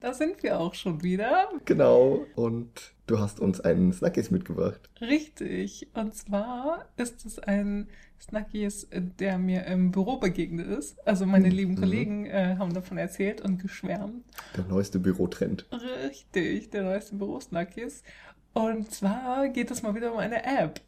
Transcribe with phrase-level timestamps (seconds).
[0.00, 1.48] Da sind wir auch schon wieder.
[1.64, 2.26] Genau.
[2.34, 4.90] Und du hast uns einen Snackies mitgebracht.
[5.00, 5.88] Richtig.
[5.94, 7.88] Und zwar ist es ein
[8.20, 10.98] Snackies, der mir im Büro begegnet ist.
[11.06, 11.78] Also meine lieben Mhm.
[11.80, 14.24] Kollegen äh, haben davon erzählt und geschwärmt.
[14.56, 15.66] Der neueste Bürotrend.
[16.06, 18.02] Richtig, der neueste Büro-Snackies.
[18.52, 20.80] Und zwar geht es mal wieder um eine App.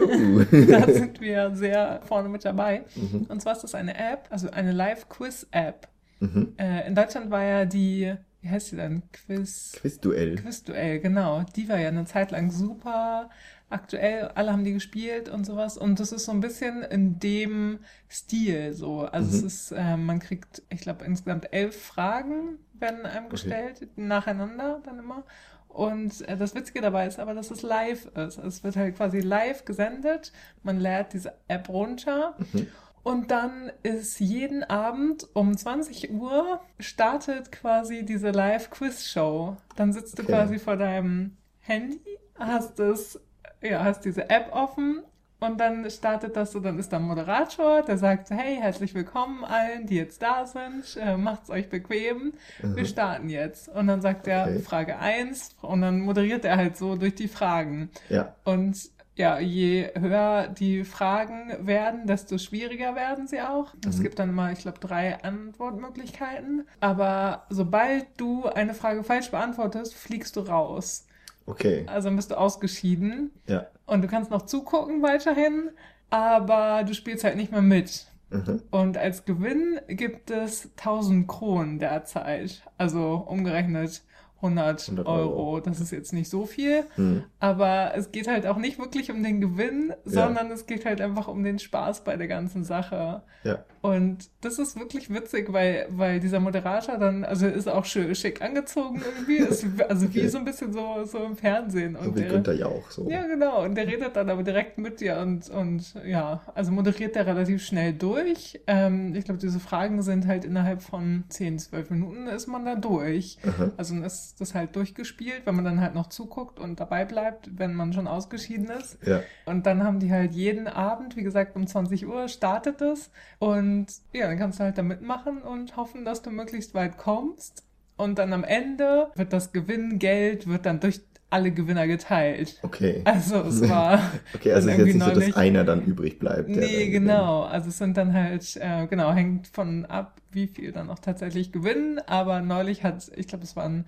[0.00, 0.44] Uh.
[0.68, 2.84] da sind wir sehr vorne mit dabei.
[2.94, 3.26] Mhm.
[3.28, 5.88] Und zwar ist das eine App, also eine Live-Quiz-App.
[6.20, 6.54] Mhm.
[6.58, 8.12] Äh, in Deutschland war ja die,
[8.42, 9.02] wie heißt die denn?
[9.12, 9.72] Quiz.
[9.80, 10.34] Quizduell.
[10.36, 11.44] Quizduell, genau.
[11.56, 13.30] Die war ja eine Zeit lang super
[13.70, 14.24] aktuell.
[14.34, 15.78] Alle haben die gespielt und sowas.
[15.78, 17.78] Und das ist so ein bisschen in dem
[18.10, 19.00] Stil so.
[19.02, 19.46] Also es Mhm.
[19.46, 25.24] ist, äh, man kriegt, ich glaube, insgesamt elf Fragen werden einem gestellt, nacheinander dann immer.
[25.68, 28.36] Und äh, das Witzige dabei ist aber, dass es live ist.
[28.38, 30.32] Es wird halt quasi live gesendet.
[30.62, 32.34] Man lädt diese App runter.
[32.52, 32.66] Mhm.
[33.02, 39.56] Und dann ist jeden Abend um 20 Uhr startet quasi diese Live-Quiz-Show.
[39.76, 40.32] Dann sitzt du Okay.
[40.32, 42.00] quasi vor deinem Handy,
[42.38, 43.20] hast das,
[43.60, 45.02] ja, hast diese App offen
[45.40, 49.44] und dann startet das so, dann ist da ein Moderator, der sagt, hey, herzlich willkommen
[49.44, 52.86] allen, die jetzt da sind, äh, macht's euch bequem, wir Mhm.
[52.86, 53.68] starten jetzt.
[53.68, 54.60] Und dann sagt er Okay.
[54.60, 57.90] Frage 1 und dann moderiert er halt so durch die Fragen.
[58.08, 58.36] Ja.
[58.44, 63.74] Und ja, je höher die Fragen werden, desto schwieriger werden sie auch.
[63.86, 64.02] Es Mhm.
[64.02, 66.66] gibt dann immer, ich glaube, drei Antwortmöglichkeiten.
[66.80, 71.06] Aber sobald du eine Frage falsch beantwortest, fliegst du raus.
[71.46, 71.84] Okay.
[71.88, 73.32] Also bist du ausgeschieden.
[73.46, 73.66] Ja.
[73.86, 75.70] Und du kannst noch zugucken weiterhin,
[76.10, 78.06] aber du spielst halt nicht mehr mit.
[78.30, 78.62] Mhm.
[78.70, 82.62] Und als Gewinn gibt es 1000 Kronen derzeit.
[82.78, 84.02] Also umgerechnet
[84.42, 85.18] 100, 100 Euro.
[85.20, 85.60] Euro.
[85.60, 86.84] Das ist jetzt nicht so viel.
[86.96, 87.24] Mhm.
[87.38, 90.26] Aber es geht halt auch nicht wirklich um den Gewinn, Ja.
[90.26, 93.22] sondern es geht halt einfach um den Spaß bei der ganzen Sache.
[93.44, 93.64] Ja.
[93.80, 98.40] Und das ist wirklich witzig, weil, weil dieser Moderator dann, also ist auch schön schick
[98.40, 100.28] angezogen irgendwie, ist, also wie Okay.
[100.28, 101.96] so ein bisschen so, so im Fernsehen.
[102.00, 102.90] So Und wie der, Günther Jauch.
[102.90, 103.08] So.
[103.10, 103.64] ja, genau.
[103.64, 107.64] Und der redet dann aber direkt mit dir und, und ja, also moderiert der relativ
[107.64, 108.60] schnell durch.
[108.68, 112.76] Ähm, ich glaube, diese Fragen sind halt innerhalb von 10, 12 Minuten ist man da
[112.76, 113.38] durch.
[113.42, 113.72] Mhm.
[113.76, 117.58] Also dann ist das halt durchgespielt, wenn man dann halt noch zuguckt und dabei bleibt,
[117.58, 118.96] wenn man schon ausgeschieden ist.
[119.06, 119.20] Ja.
[119.44, 123.10] Und dann haben die halt jeden Abend, wie gesagt, um 20 Uhr startet es.
[123.38, 127.64] Und ja, dann kannst du halt da mitmachen und hoffen, dass du möglichst weit kommst.
[127.98, 131.02] Und dann am Ende wird das Gewinngeld, wird dann durch
[131.32, 132.58] alle Gewinner geteilt.
[132.62, 133.02] Okay.
[133.04, 134.00] Also es war
[134.34, 136.48] Okay, also es ist jetzt nicht so, dass einer dann übrig bleibt.
[136.48, 137.42] Nee, genau.
[137.42, 141.52] Also es sind dann halt, äh, genau, hängt von ab, wie viel dann auch tatsächlich
[141.52, 141.98] gewinnen.
[142.06, 143.86] Aber neulich hat, ich glaube, es waren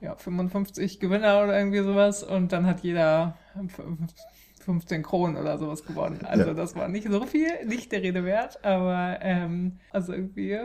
[0.00, 3.82] ja 55 Gewinner oder irgendwie sowas und dann hat jeder f-
[4.64, 6.24] 15 Kronen oder sowas gewonnen.
[6.24, 6.54] Also Ja.
[6.54, 10.58] das war nicht so viel, nicht der Rede wert, aber ähm, also irgendwie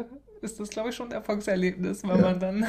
[0.46, 2.22] ist das, glaube ich, schon ein Erfolgserlebnis, weil Ja.
[2.22, 2.66] man dann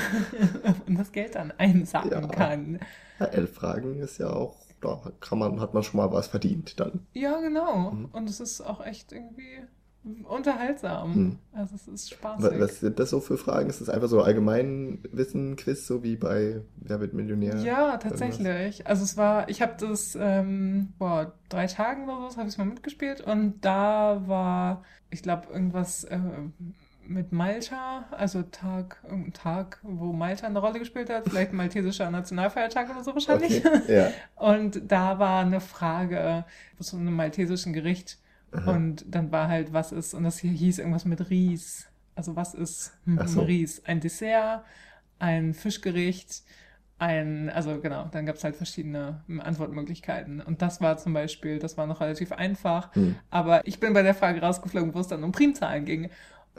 [0.88, 2.26] das Geld dann einsacken Ja.
[2.28, 2.80] kann.
[3.20, 6.78] Ja, elf Fragen ist ja auch, da kann man, hat man schon mal was verdient
[6.80, 7.06] dann.
[7.12, 7.92] Ja, genau.
[7.92, 8.04] Mhm.
[8.06, 9.62] Und es ist auch echt irgendwie
[10.24, 11.14] unterhaltsam.
[11.16, 11.38] Mhm.
[11.52, 12.60] Also es ist spaßig.
[12.60, 13.68] Was sind das so für Fragen?
[13.68, 17.56] Ist das einfach so Allgemeinwissen-Quiz, so wie bei Wer wird Millionär?
[17.56, 18.86] Ja, tatsächlich.
[18.86, 22.58] Also es war, ich habe das ähm, vor drei Tagen oder so, habe ich es
[22.58, 26.18] mal mitgespielt und da war, ich glaube, irgendwas äh,
[27.08, 28.98] mit Malta, also Tag,
[29.32, 33.64] Tag, wo Malta eine Rolle gespielt hat, vielleicht maltesischer Nationalfeiertag oder so wahrscheinlich.
[33.64, 33.94] Okay.
[33.94, 34.10] Ja.
[34.36, 36.44] Und da war eine Frage
[36.78, 38.18] zu einem maltesischen Gericht
[38.52, 38.70] Aha.
[38.70, 41.88] und dann war halt, was ist, und das hier hieß irgendwas mit Ries.
[42.14, 43.42] Also was ist hm, so.
[43.42, 43.82] Ries?
[43.84, 44.64] Ein Dessert,
[45.18, 46.42] ein Fischgericht,
[46.98, 50.40] ein, also genau, dann gab es halt verschiedene Antwortmöglichkeiten.
[50.40, 52.94] Und das war zum Beispiel, das war noch relativ einfach.
[52.94, 53.16] Hm.
[53.30, 56.10] Aber ich bin bei der Frage rausgeflogen, wo es dann um Primzahlen ging.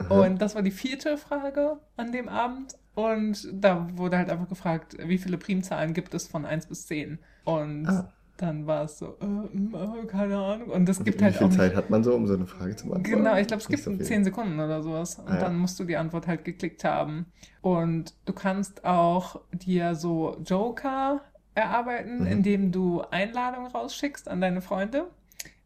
[0.08, 2.74] Und das war die vierte Frage an dem Abend.
[2.94, 7.18] Und da wurde halt einfach gefragt, wie viele Primzahlen gibt es von 1 bis 10?
[7.44, 8.12] Und Ah.
[8.36, 10.68] dann war es so, äh, mm, äh, keine Ahnung.
[10.70, 12.46] Und es Und gibt wie halt viel auch Zeit hat man so, um so eine
[12.46, 13.16] Frage zu beantworten?
[13.24, 14.02] Genau, ich glaube, es gibt so viel.
[14.04, 15.18] 10 Sekunden oder sowas.
[15.18, 15.40] Und Ah, ja.
[15.40, 17.26] dann musst du die Antwort halt geklickt haben.
[17.62, 21.20] Und du kannst auch dir so Joker
[21.54, 22.26] erarbeiten, Mhm.
[22.26, 25.08] indem du Einladungen rausschickst an deine Freunde.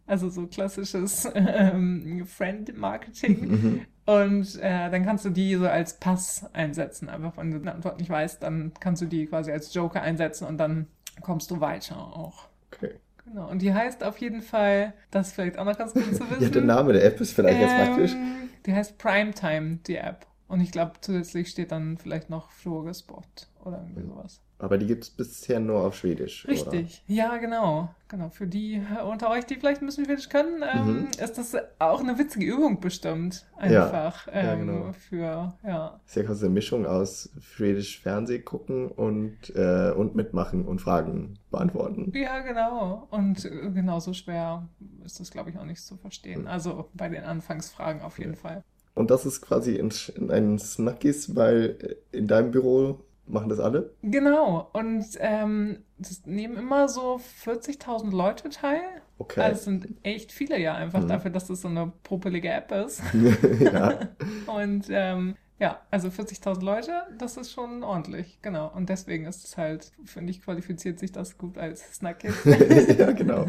[0.06, 3.40] Also so klassisches ähm, Friend-Marketing.
[3.48, 3.80] Mhm.
[4.04, 7.08] Und äh, dann kannst du die so als Pass einsetzen.
[7.08, 10.46] Einfach, wenn du eine Antwort nicht weißt, dann kannst du die quasi als Joker einsetzen
[10.46, 10.86] und dann
[11.20, 12.48] kommst du weiter auch.
[12.72, 12.94] Okay.
[13.24, 13.48] Genau.
[13.48, 16.42] Und die heißt auf jeden Fall, das ist vielleicht auch noch ganz gut zu wissen.
[16.42, 18.12] Ja, der Name der App ist vielleicht ganz praktisch.
[18.12, 20.26] Ähm, Die heißt Primetime, die App.
[20.52, 24.42] Und ich glaube, zusätzlich steht dann vielleicht noch Floresport oder irgendwie sowas.
[24.58, 26.46] Aber die gibt es bisher nur auf Schwedisch.
[26.46, 27.16] Richtig, oder?
[27.16, 27.88] ja, genau.
[28.08, 28.28] Genau.
[28.28, 31.06] Für die unter euch, die vielleicht ein bisschen Schwedisch können, ähm, mhm.
[31.24, 33.46] ist das auch eine witzige Übung bestimmt.
[33.56, 34.26] Einfach.
[34.26, 34.92] Ja, ähm, ja genau.
[34.92, 36.00] Für, ja.
[36.04, 41.38] Ist ja quasi eine Mischung aus Schwedisch Fernseh gucken und, äh, und mitmachen und Fragen
[41.50, 42.12] beantworten.
[42.14, 43.08] Ja, genau.
[43.10, 44.68] Und äh, genauso schwer
[45.02, 46.42] ist das, glaube ich, auch nicht zu verstehen.
[46.42, 46.48] Mhm.
[46.48, 48.38] Also bei den Anfangsfragen auf jeden ja.
[48.38, 48.64] Fall.
[48.94, 53.94] Und das ist quasi in, in ein Snackies, weil in deinem Büro Machen das alle?
[54.02, 54.68] Genau.
[54.72, 58.82] Und ähm, das nehmen immer so 40.000 Leute teil.
[59.18, 59.40] Okay.
[59.40, 61.08] Also es sind echt viele ja einfach mhm.
[61.08, 63.00] dafür, dass das so eine popelige App ist.
[63.60, 64.00] ja.
[64.46, 68.72] Und ähm, ja, also 40.000 Leute, das ist schon ordentlich, genau.
[68.74, 72.24] Und deswegen ist es halt, finde ich, qualifiziert sich das gut als Snack.
[72.98, 73.46] ja, genau.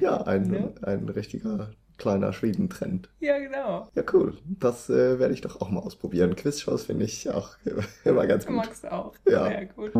[0.00, 0.70] Ja, ein, ja.
[0.82, 3.08] ein richtiger kleiner Schweden-Trend.
[3.20, 3.88] Ja, genau.
[3.94, 4.36] Ja, cool.
[4.44, 6.36] Das äh, werde ich doch auch mal ausprobieren.
[6.36, 7.50] Quizshows finde ich auch
[8.04, 8.54] immer ganz gut.
[8.54, 9.14] Du magst auch.
[9.28, 9.44] Ja.
[9.46, 9.92] Sehr gut.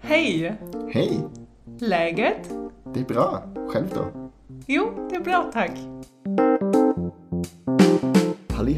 [0.00, 0.56] Hej!
[0.88, 1.24] Hej!
[1.80, 2.48] Läget?
[2.94, 3.42] Det är bra.
[3.68, 4.30] Själv då?
[4.66, 5.72] Jo, det är bra tack.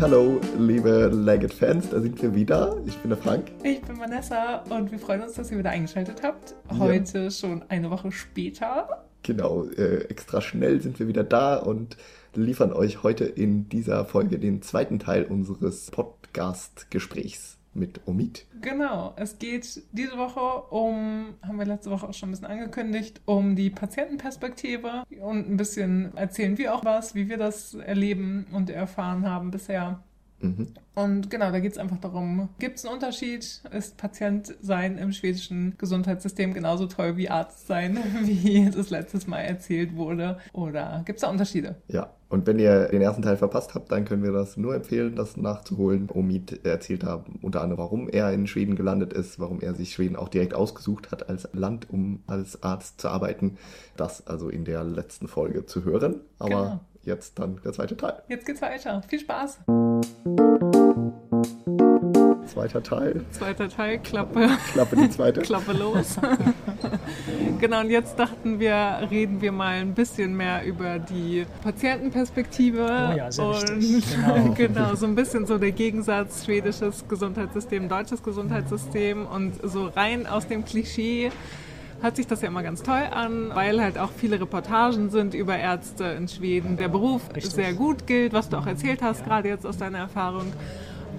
[0.00, 2.74] Hallo, liebe Legit-Fans, da sind wir wieder.
[2.86, 3.52] Ich bin der Frank.
[3.62, 6.54] Ich bin Vanessa und wir freuen uns, dass ihr wieder eingeschaltet habt.
[6.78, 7.30] Heute ja.
[7.30, 9.09] schon eine Woche später.
[9.22, 11.96] Genau, äh, extra schnell sind wir wieder da und
[12.34, 18.46] liefern euch heute in dieser Folge den zweiten Teil unseres Podcast-Gesprächs mit Omid.
[18.60, 20.40] Genau, es geht diese Woche
[20.74, 25.56] um, haben wir letzte Woche auch schon ein bisschen angekündigt, um die Patientenperspektive und ein
[25.56, 30.02] bisschen erzählen wir auch was, wie wir das erleben und erfahren haben bisher.
[30.40, 30.68] Mhm.
[30.94, 33.62] Und genau, da geht es einfach darum, gibt es einen Unterschied?
[33.70, 39.40] Ist Patient sein im schwedischen Gesundheitssystem genauso toll wie Arzt sein, wie das letztes Mal
[39.40, 40.38] erzählt wurde?
[40.52, 41.76] Oder gibt es da Unterschiede?
[41.88, 45.16] Ja, und wenn ihr den ersten Teil verpasst habt, dann können wir das nur empfehlen,
[45.16, 46.08] das nachzuholen.
[46.12, 50.16] Omid erzählt hat unter anderem, warum er in Schweden gelandet ist, warum er sich Schweden
[50.16, 53.58] auch direkt ausgesucht hat als Land, um als Arzt zu arbeiten.
[53.96, 56.20] Das also in der letzten Folge zu hören.
[56.38, 56.80] Aber genau.
[57.02, 58.22] jetzt dann der zweite Teil.
[58.28, 59.02] Jetzt geht's weiter.
[59.08, 59.58] Viel Spaß!
[62.46, 63.24] Zweiter Teil.
[63.30, 64.48] Zweiter Teil, Klappe.
[64.72, 65.40] Klappe die zweite.
[65.42, 66.16] Klappe los.
[67.60, 72.84] genau, und jetzt dachten wir, reden wir mal ein bisschen mehr über die Patientenperspektive.
[72.84, 73.66] Oh ja, sehr und
[74.10, 74.54] genau.
[74.54, 80.46] genau, so ein bisschen so der Gegensatz schwedisches Gesundheitssystem, deutsches Gesundheitssystem und so rein aus
[80.46, 81.30] dem Klischee
[82.00, 85.56] hört sich das ja immer ganz toll an, weil halt auch viele Reportagen sind über
[85.56, 86.76] Ärzte in Schweden.
[86.76, 87.52] Der Beruf Richtig.
[87.52, 89.26] sehr gut gilt, was du auch erzählt hast, ja.
[89.26, 90.52] gerade jetzt aus deiner Erfahrung.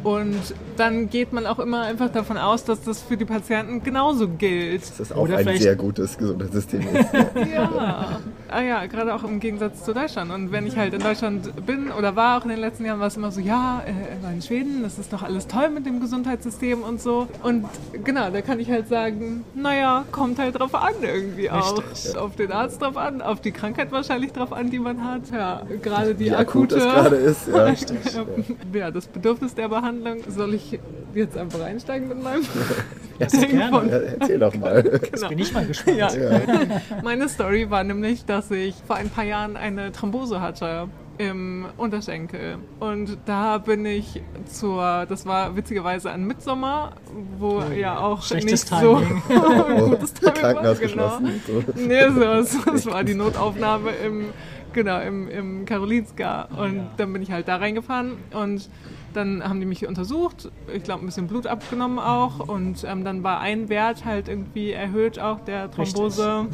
[0.03, 4.27] Und dann geht man auch immer einfach davon aus, dass das für die Patienten genauso
[4.27, 4.81] gilt.
[4.81, 7.13] Dass das auch Oder ein sehr gutes Gesundheitssystem ist.
[7.53, 8.19] ja.
[8.49, 10.31] Ah ja, gerade auch im Gegensatz zu Deutschland.
[10.31, 13.07] Und wenn ich halt in Deutschland bin oder war auch in den letzten Jahren, war
[13.07, 16.81] es immer so, ja, äh, in Schweden, das ist doch alles toll mit dem Gesundheitssystem
[16.81, 17.27] und so.
[17.43, 17.65] Und
[18.03, 21.77] genau, da kann ich halt sagen, naja, kommt halt drauf an irgendwie auch.
[21.77, 22.17] Richtig.
[22.17, 25.31] Auf den Arzt drauf an, auf die Krankheit wahrscheinlich drauf an, die man hat.
[25.31, 26.75] Ja, gerade die Wie akute.
[26.75, 28.25] Akut das gerade ist, ja.
[28.73, 30.31] ja, das Bedürfnis der Behandlung Behandlung.
[30.31, 30.79] Soll ich
[31.13, 32.43] jetzt einfach einsteigen mit meinem
[33.19, 33.91] ja, gerne.
[33.91, 34.83] Ja, erzähl doch mal.
[34.91, 35.03] Genau.
[35.03, 35.97] Jetzt bin ich mal gespannt.
[35.97, 36.13] Ja.
[36.13, 36.41] Ja.
[37.03, 42.57] Meine Story war nämlich, dass ich vor ein paar Jahren eine Thrombose hatte im Unterschenkel.
[42.79, 46.93] Und da bin ich zur, das war witzigerweise ein Mitsommer,
[47.37, 49.21] wo oh, ja auch Schlechtes nicht Timing.
[49.29, 50.75] so gutes Timing war.
[50.75, 51.19] Genau.
[51.45, 51.63] So.
[51.75, 54.25] Nee, so, das war die Notaufnahme im,
[54.73, 56.47] genau, im, im Karolinska.
[56.57, 56.91] Und ja.
[56.97, 58.69] dann bin ich halt da reingefahren und
[59.13, 62.39] dann haben die mich untersucht, ich glaube ein bisschen Blut abgenommen auch.
[62.47, 66.47] Und ähm, dann war ein Wert halt irgendwie erhöht auch, der Thrombose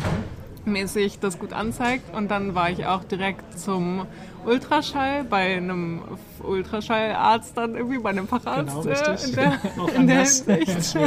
[0.68, 2.16] mäßig das gut anzeigt.
[2.16, 4.06] Und dann war ich auch direkt zum
[4.46, 6.02] Ultraschall bei einem
[6.44, 9.60] Ultraschallarzt dann irgendwie bei einem Facharzt genau, äh, in der,
[9.96, 10.98] in der Hinsicht.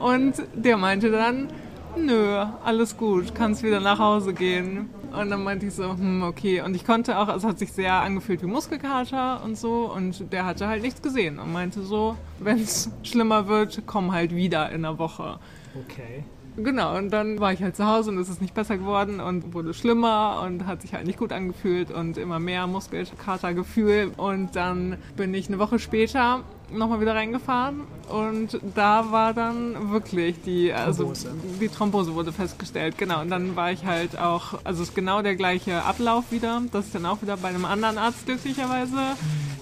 [0.00, 1.48] und der meinte dann,
[1.96, 4.90] nö, alles gut, kannst wieder nach Hause gehen.
[5.12, 6.60] Und dann meinte ich so, hm, okay.
[6.60, 9.92] Und ich konnte auch, es hat sich sehr angefühlt wie Muskelkater und so.
[9.92, 14.34] Und der hatte halt nichts gesehen und meinte so, wenn es schlimmer wird, komm halt
[14.34, 15.38] wieder in der Woche.
[15.84, 16.24] Okay.
[16.56, 19.54] Genau, und dann war ich halt zu Hause und es ist nicht besser geworden und
[19.54, 24.12] wurde schlimmer und hat sich halt nicht gut angefühlt und immer mehr Muskelkatergefühl.
[24.16, 30.42] Und dann bin ich eine Woche später nochmal wieder reingefahren und da war dann wirklich
[30.42, 31.30] die, also Thrombose.
[31.60, 33.20] die Thrombose wurde festgestellt, genau.
[33.22, 36.86] Und dann war ich halt auch, also es ist genau der gleiche Ablauf wieder, dass
[36.86, 38.96] ich dann auch wieder bei einem anderen Arzt glücklicherweise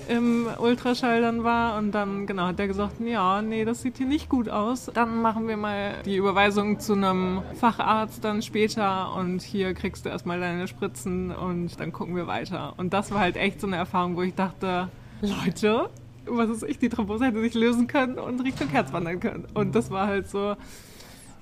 [0.09, 4.07] im Ultraschall dann war und dann, genau, hat der gesagt, ja, nee, das sieht hier
[4.07, 4.91] nicht gut aus.
[4.93, 10.09] Dann machen wir mal die Überweisung zu einem Facharzt dann später und hier kriegst du
[10.09, 12.75] erstmal deine Spritzen und dann gucken wir weiter.
[12.77, 14.89] Und das war halt echt so eine Erfahrung, wo ich dachte,
[15.21, 15.91] Leute,
[16.27, 19.47] was ist ich, die Thrombose hätte sich lösen können und Richtung Herz wandern können.
[19.55, 20.57] Und das war halt so,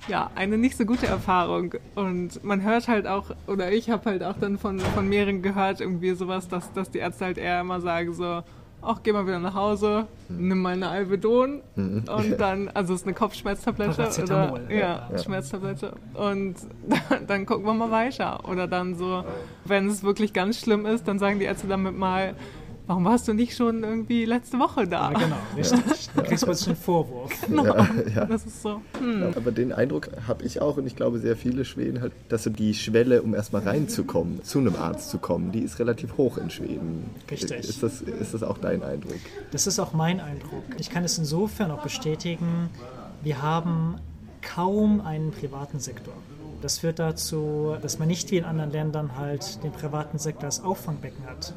[0.09, 1.75] ja, eine nicht so gute Erfahrung.
[1.95, 5.81] Und man hört halt auch, oder ich habe halt auch dann von, von mehreren gehört,
[5.81, 8.43] irgendwie sowas, dass, dass die Ärzte halt eher immer sagen so,
[8.87, 12.05] ach, geh mal wieder nach Hause, nimm mal eine Alvedon Mhm.
[12.15, 15.19] und dann, also es ist eine Kopfschmerztablette oder ja, Ja.
[15.19, 16.57] Schmerztablette und
[17.09, 18.47] dann, dann gucken wir mal weiter.
[18.47, 19.25] Oder dann so,
[19.65, 22.35] wenn es wirklich ganz schlimm ist, dann sagen die Ärzte damit mal,
[22.87, 25.13] warum warst du nicht schon irgendwie letzte Woche da?
[25.13, 25.81] Ja, genau, richtig.
[26.15, 27.33] Du kriegst plötzlich einen Vorwurf.
[27.47, 27.65] Genau.
[27.65, 28.25] Ja, ja.
[28.27, 28.81] Das ist so.
[28.99, 29.35] Hm.
[29.37, 32.51] Aber den Eindruck habe ich auch und ich glaube sehr viele Schweden halt, dass so
[32.51, 36.51] die Schwelle, um erstmal reinzukommen, zu einem Arzt zu kommen, die ist relativ hoch in
[36.51, 37.11] Schweden.
[37.31, 37.69] Richtig.
[37.69, 39.19] Ist das, ist das auch dein Eindruck?
[39.51, 40.65] Das ist auch mein Eindruck.
[40.79, 42.71] Ich kann es insofern auch bestätigen,
[43.23, 43.97] wir haben
[44.43, 46.15] kaum einen privaten Sektor.
[46.65, 50.65] Das führt dazu, dass man nicht wie in anderen Ländern halt den privaten Sektor als
[50.65, 51.53] Auffangbecken hat.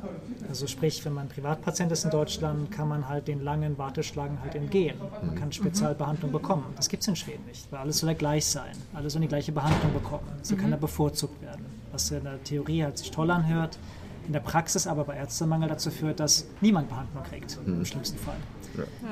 [0.49, 4.55] Also sprich, wenn man Privatpatient ist in Deutschland, kann man halt den langen Warteschlangen halt
[4.55, 4.97] entgehen.
[5.25, 6.65] Man kann Spezialbehandlung bekommen.
[6.75, 8.75] Das gibt es in Schweden nicht, weil alles soll ja gleich sein.
[8.93, 10.27] Alle sollen die gleiche Behandlung bekommen.
[10.41, 11.63] So kann er bevorzugt werden.
[11.93, 13.79] Was in der Theorie halt sich toll anhört,
[14.27, 18.35] in der Praxis aber bei Ärztemangel dazu führt, dass niemand Behandlung kriegt, im schlimmsten Fall.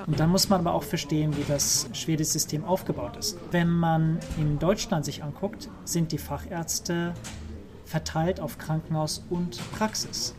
[0.06, 3.38] Und dann muss man aber auch verstehen, wie das schwedische System aufgebaut ist.
[3.52, 7.14] Wenn man in Deutschland sich anguckt, sind die Fachärzte
[7.86, 10.36] verteilt auf Krankenhaus und Praxis.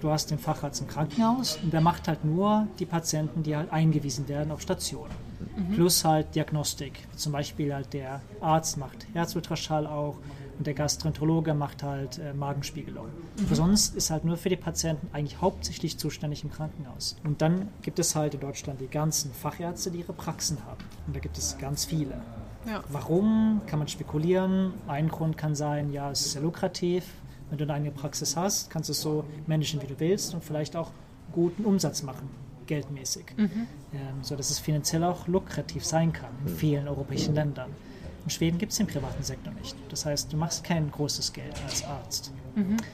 [0.00, 3.72] Du hast den Facharzt im Krankenhaus und der macht halt nur die Patienten, die halt
[3.72, 5.08] eingewiesen werden auf Station.
[5.74, 6.92] Plus halt Diagnostik.
[7.16, 10.16] Zum Beispiel halt der Arzt macht Herzultraschall auch
[10.60, 13.06] und der Gastroenterologe macht halt äh, Magenspiegelung.
[13.46, 17.16] Aber Sonst ist halt nur für die Patienten eigentlich hauptsächlich zuständig im Krankenhaus.
[17.24, 20.84] Und dann gibt es halt in Deutschland die ganzen Fachärzte, die ihre Praxen haben.
[21.06, 22.20] Und da gibt es ganz viele.
[22.66, 22.84] Ja.
[22.90, 24.74] Warum kann man spekulieren?
[24.86, 27.06] Ein Grund kann sein, ja, es ist sehr lukrativ.
[27.48, 30.44] Wenn du eine eigene Praxis hast, kannst du es so managen, wie du willst und
[30.44, 30.90] vielleicht auch
[31.32, 32.28] guten Umsatz machen,
[32.66, 33.24] geldmäßig.
[33.94, 37.70] Ähm, so dass es finanziell auch lukrativ sein kann in vielen europäischen Ländern.
[38.24, 39.76] In Schweden gibt es den privaten Sektor nicht.
[39.88, 42.32] Das heißt, du machst kein großes Geld als Arzt.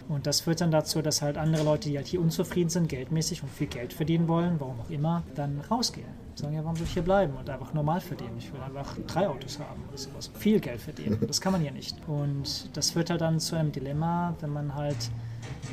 [0.09, 3.43] Und das führt dann dazu, dass halt andere Leute, die halt hier unzufrieden sind, geldmäßig
[3.43, 6.09] und viel Geld verdienen wollen, warum auch immer, dann rausgehen.
[6.35, 8.37] Sagen, ja, warum soll ich hier bleiben und einfach normal verdienen?
[8.39, 10.31] Ich will einfach drei Autos haben oder sowas.
[10.39, 11.19] Viel Geld verdienen.
[11.27, 11.97] Das kann man hier nicht.
[12.07, 15.11] Und das führt halt dann zu einem Dilemma, wenn man halt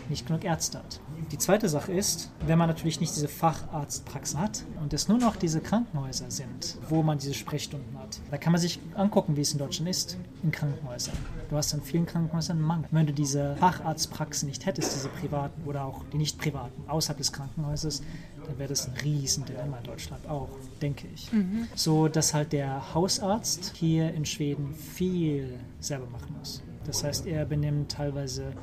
[0.10, 1.00] nicht genug Ärzte hat.
[1.32, 5.36] Die zweite Sache ist, wenn man natürlich nicht diese Facharztpraxen hat und es nur noch
[5.36, 9.52] diese Krankenhäuser sind, wo man diese Sprechstunden hat, da kann man sich angucken, wie es
[9.54, 11.16] in Deutschland ist, in Krankenhäusern.
[11.50, 12.88] Du hast in vielen Krankenhäusern einen Mangel.
[12.92, 17.32] Wenn du diese Facharztpraxen nicht hättest, diese privaten oder auch die nicht privaten, außerhalb des
[17.32, 18.02] Krankenhauses,
[18.46, 20.50] dann wäre das ein Riesendilemma in Deutschland auch,
[20.82, 21.32] denke ich.
[21.76, 26.62] So, dass halt der Hausarzt hier in Schweden viel selber machen muss.
[26.86, 28.54] Das heißt, er benimmt teilweise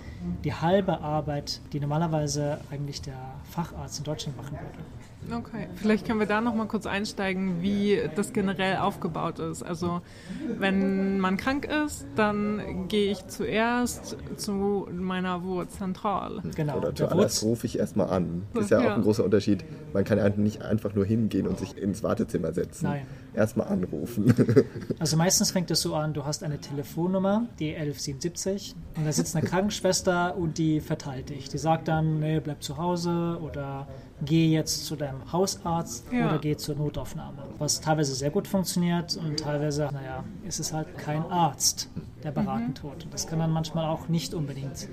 [0.44, 3.14] die halbe Arbeit, die normalerweise eigentlich der
[3.50, 5.34] Facharzt in Deutschland machen würde.
[5.34, 9.62] Okay, vielleicht können wir da noch mal kurz einsteigen, wie das generell aufgebaut ist.
[9.62, 10.00] Also,
[10.58, 16.40] wenn man krank ist, dann gehe ich zuerst zu meiner Wurzelzentral.
[16.56, 16.78] Genau.
[16.78, 18.44] Oder der zuallererst rufe ich erstmal an.
[18.54, 18.92] Das ist ja, Ja.
[18.92, 19.64] auch ein großer Unterschied.
[19.92, 22.86] Man kann ja nicht einfach nur hingehen und sich ins Wartezimmer setzen.
[22.86, 23.06] Nein.
[23.40, 24.35] Erstmal anrufen.
[24.99, 29.35] Also meistens fängt es so an, du hast eine Telefonnummer, die 1177, und da sitzt
[29.35, 31.49] eine Krankenschwester und die verteilt dich.
[31.49, 33.88] Die sagt dann, nee, bleib zu Hause oder
[34.23, 36.28] geh jetzt zu deinem Hausarzt Ja.
[36.28, 37.44] oder geh zur Notaufnahme.
[37.59, 41.88] Was teilweise sehr gut funktioniert und teilweise, naja, ist es halt kein Arzt,
[42.23, 43.04] der beraten tut.
[43.04, 44.87] Und das kann dann manchmal auch nicht unbedingt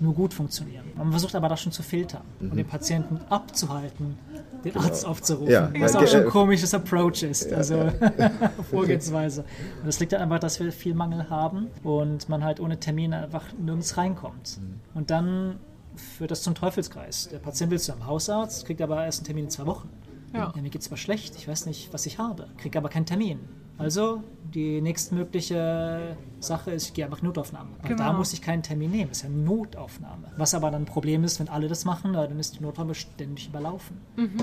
[0.00, 0.84] nur gut funktionieren.
[0.96, 4.18] Man versucht aber das schon zu filtern und den Patienten abzuhalten,
[4.64, 5.50] den Arzt aufzurufen.
[5.50, 7.52] Ja, was ja, auch schon ein komisches Approach ist.
[7.52, 7.90] Also
[8.70, 9.42] Vorgehensweise.
[9.80, 13.12] Und das liegt dann einfach, dass wir viel Mangel haben und man halt ohne Termin
[13.12, 14.58] einfach nirgends reinkommt.
[14.94, 15.58] Und dann
[15.96, 17.28] führt das zum Teufelskreis.
[17.28, 19.88] Der Patient will zu einem Hausarzt, kriegt aber erst einen Termin in zwei Wochen.
[20.32, 20.52] Ja.
[20.60, 23.38] mir geht zwar schlecht, ich weiß nicht, was ich habe, kriege aber keinen Termin.
[23.76, 24.22] Also
[24.54, 27.70] die nächstmögliche Sache ist, ich gehe einfach Notaufnahme.
[27.80, 28.04] Weil Genau.
[28.04, 30.30] da muss ich keinen Termin nehmen, das ist ja eine Notaufnahme.
[30.36, 33.48] Was aber dann ein Problem ist, wenn alle das machen, dann ist die Notaufnahme ständig
[33.48, 33.96] überlaufen.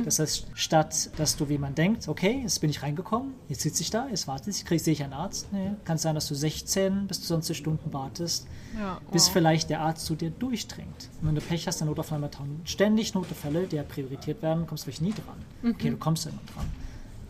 [0.04, 3.84] Das heißt, statt dass du, wie man denkt, okay, jetzt bin ich reingekommen, jetzt sitze
[3.84, 5.48] ich da, jetzt warte ich, krieg, sehe ich einen Arzt.
[5.54, 8.48] Nee, kann sein, dass du 16 bis zu 20 Stunden wartest,
[8.78, 9.34] Ja, bis wow.
[9.34, 11.10] vielleicht der Arzt zu dir durchdringt.
[11.22, 14.84] Und wenn du Pech hast, der Notaufnahme tauchen ständig Notfälle, die ja priorisiert werden, kommst
[14.84, 15.74] du vielleicht nie dran.
[15.74, 16.66] Okay, du kommst irgendwann dran.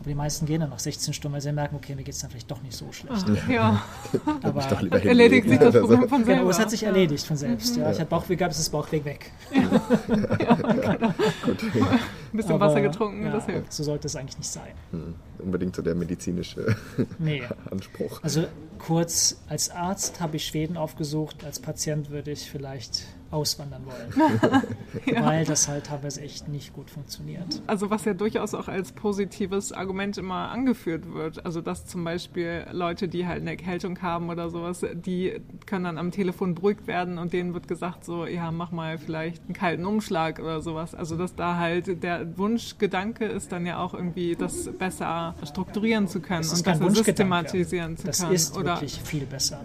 [0.02, 2.20] Aber die meisten gehen dann nach 16 Stunden, weil sie merken, okay, mir geht es
[2.20, 3.24] dann vielleicht doch nicht so schlecht.
[3.48, 3.84] Ja,
[4.42, 6.40] Aber Ich doch lieber erledigt sich das Problem von selber.
[6.40, 7.76] genau, es hat sich erledigt von selbst.
[7.76, 7.92] Ja.
[7.92, 9.30] Ich hatte Bauchweh gehabt, es ist Bauchweg weg.
[12.32, 13.72] Ein bisschen Aber, Wasser getrunken, ja, das hilft.
[13.72, 14.72] So sollte es eigentlich nicht sein.
[14.90, 16.76] Hm, Unbedingt so der medizinische
[17.18, 17.42] Nee.
[17.70, 18.20] Anspruch.
[18.22, 18.46] Also
[18.78, 24.62] kurz, als Arzt habe ich Schweden aufgesucht, als Patient würde ich vielleicht auswandern wollen.
[25.06, 25.24] ja.
[25.24, 27.62] Weil das halt teilweise echt nicht gut funktioniert.
[27.66, 31.44] Also was ja durchaus auch als positives Argument immer angeführt wird.
[31.46, 35.98] Also dass zum Beispiel Leute, die halt eine Erkältung haben oder sowas, die können dann
[35.98, 39.86] am Telefon beruhigt werden und denen wird gesagt so, ja, mach mal vielleicht einen kalten
[39.86, 40.94] Umschlag oder sowas.
[40.94, 46.20] Also dass da halt der Wunschgedanke ist dann ja auch irgendwie, das besser strukturieren zu
[46.20, 48.32] können und besser systematisieren zu das können.
[48.32, 49.60] Das ist oder wirklich viel besser.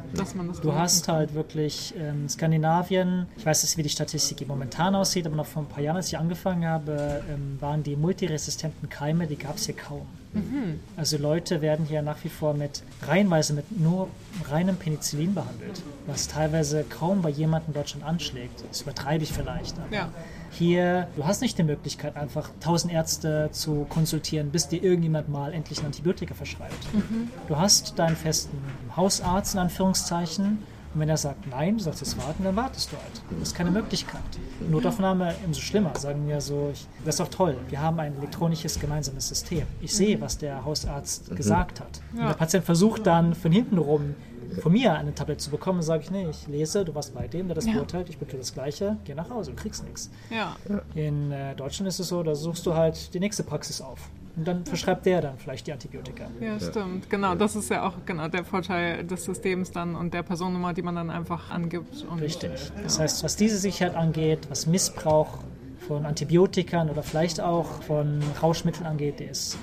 [0.61, 5.35] du hast halt wirklich ähm, Skandinavien, ich weiß nicht, wie die Statistik momentan aussieht, aber
[5.35, 9.37] noch vor ein paar Jahren, als ich angefangen habe, ähm, waren die multiresistenten Keime, die
[9.37, 10.07] gab es hier kaum.
[10.33, 10.79] Mhm.
[10.95, 14.09] Also Leute werden hier nach wie vor mit reihenweise mit nur
[14.49, 18.63] reinem Penicillin behandelt, was teilweise kaum bei jemandem in Deutschland anschlägt.
[18.69, 19.75] Das übertreibe ich vielleicht.
[19.91, 20.09] ja.
[20.57, 25.53] Hier, du hast nicht die Möglichkeit, einfach tausend Ärzte zu konsultieren, bis dir irgendjemand mal
[25.53, 26.93] endlich ein Antibiotika verschreibt.
[26.93, 27.29] Mhm.
[27.47, 28.57] Du hast deinen festen
[28.95, 32.95] Hausarzt in Anführungszeichen und wenn er sagt nein, du sagst jetzt warten, dann wartest du
[32.95, 33.21] halt.
[33.39, 34.21] Das ist keine Möglichkeit.
[34.67, 37.55] Notaufnahme umso schlimmer, sagen wir so, ich, das ist doch toll.
[37.69, 39.67] Wir haben ein elektronisches gemeinsames System.
[39.79, 41.35] Ich sehe, was der Hausarzt mhm.
[41.35, 42.01] gesagt hat.
[42.15, 42.21] Ja.
[42.21, 44.15] Und der Patient versucht dann von hinten rum
[44.61, 47.47] von mir eine Tablet zu bekommen, sage ich, nee, ich lese, du warst bei dem,
[47.47, 47.73] der das ja.
[47.73, 50.09] beurteilt, ich bitte das Gleiche, geh nach Hause, du kriegst nichts.
[50.29, 50.55] Ja.
[50.95, 54.09] In äh, Deutschland ist es so, da suchst du halt die nächste Praxis auf.
[54.37, 56.27] Und dann verschreibt der dann vielleicht die Antibiotika.
[56.39, 57.09] Ja, stimmt.
[57.09, 60.83] Genau, das ist ja auch genau der Vorteil des Systems dann und der Personnummer, die
[60.83, 62.05] man dann einfach angibt.
[62.07, 62.51] Und, Richtig.
[62.51, 62.83] Ja.
[62.83, 65.39] Das heißt, was diese Sicherheit angeht, was Missbrauch
[65.87, 69.57] von Antibiotikern oder vielleicht auch von Rauschmitteln angeht, ist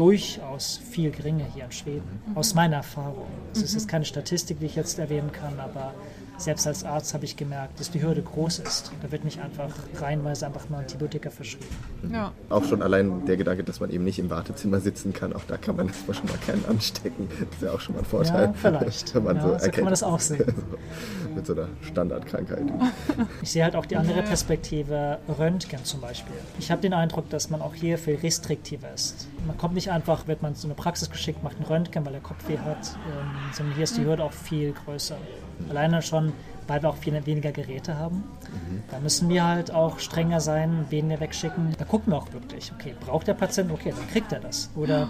[0.00, 2.36] durchaus viel geringer hier in Schweden, mhm.
[2.38, 3.26] aus meiner Erfahrung.
[3.52, 5.92] Es ist jetzt keine Statistik, die ich jetzt erwähnen kann, aber
[6.40, 8.92] selbst als Arzt habe ich gemerkt, dass die Hürde groß ist.
[9.02, 11.66] Da wird nicht einfach reihenweise einfach mal Antibiotika verschrieben.
[12.12, 12.32] Ja.
[12.48, 15.56] Auch schon allein der Gedanke, dass man eben nicht im Wartezimmer sitzen kann, auch da
[15.56, 17.28] kann man erstmal schon mal keinen anstecken.
[17.28, 18.46] Das ist ja auch schon mal ein Vorteil.
[18.46, 19.14] Ja, vielleicht.
[19.14, 20.54] Wenn man ja, so, so kann man das auch sehen.
[21.34, 22.64] Mit so einer Standardkrankheit.
[23.42, 26.34] Ich sehe halt auch die andere Perspektive, Röntgen zum Beispiel.
[26.58, 29.28] Ich habe den Eindruck, dass man auch hier viel restriktiver ist.
[29.46, 32.20] Man kommt nicht einfach, wird man zu einer Praxis geschickt, macht ein Röntgen, weil er
[32.20, 35.16] Kopfweh hat, ähm, sondern hier ist die Hürde auch viel größer.
[35.68, 36.32] Alleine schon,
[36.66, 38.16] weil wir auch viel weniger Geräte haben.
[38.16, 38.82] Mhm.
[38.90, 41.74] Da müssen wir halt auch strenger sein, weniger wegschicken.
[41.78, 44.70] Da gucken wir auch wirklich, okay, braucht der Patient, okay, dann kriegt er das.
[44.76, 45.08] Oder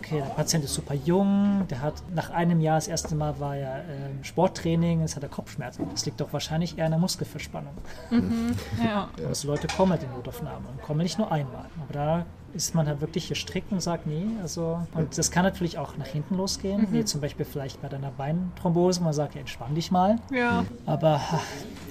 [0.00, 3.56] okay, der Patient ist super jung, der hat nach einem Jahr das erste Mal war
[3.56, 3.82] ja äh,
[4.22, 5.86] Sporttraining, jetzt hat er Kopfschmerzen.
[5.90, 7.74] Das liegt doch wahrscheinlich eher an der Muskelverspannung.
[8.10, 9.08] Mhm, ja.
[9.26, 11.66] Also Leute kommen halt in Notaufnahme und kommen nicht nur einmal.
[11.82, 15.78] Aber da ist man halt wirklich gestrickt und sagt, nee, also, und das kann natürlich
[15.78, 16.92] auch nach hinten losgehen, mhm.
[16.92, 20.16] wie zum Beispiel vielleicht bei deiner Beinthrombose, man sagt, ja, entspann dich mal.
[20.32, 20.64] Ja.
[20.86, 21.20] Aber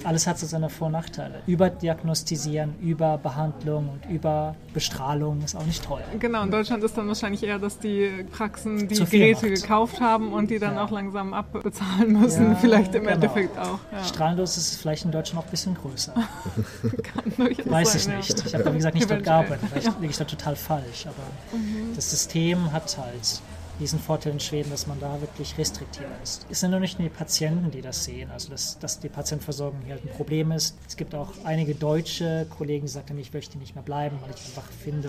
[0.04, 1.42] alles hat so seine Vor- und Nachteile.
[1.46, 6.02] Überdiagnostisieren, Überbehandlung und Überbestrahlung ist auch nicht toll.
[6.18, 7.99] Genau, in Deutschland ist dann wahrscheinlich eher, dass die
[8.30, 9.62] Praxen die Geräte macht.
[9.62, 10.84] gekauft haben und die dann ja.
[10.84, 13.14] auch langsam abbezahlen müssen, ja, vielleicht im genau.
[13.14, 13.78] Endeffekt auch.
[13.92, 14.04] Ja.
[14.04, 16.14] Strahlenlos ist es vielleicht in Deutschland noch ein bisschen größer.
[17.66, 18.46] Weiß sein, ich nicht.
[18.46, 19.68] Ich habe da, wie gesagt, nicht dort gearbeitet.
[19.70, 21.06] Vielleicht liege ich da total total falsch.
[21.06, 21.94] Aber mhm.
[21.94, 23.40] das System hat halt
[23.78, 26.46] diesen Vorteil in Schweden, dass man da wirklich restriktiver ist.
[26.50, 29.80] Es sind nur nicht nur die Patienten, die das sehen, also dass, dass die Patientenversorgung
[29.86, 30.76] hier halt ein Problem ist.
[30.86, 34.44] Es gibt auch einige deutsche Kollegen, die sagen, ich möchte nicht mehr bleiben, weil ich
[34.44, 35.08] einfach finde,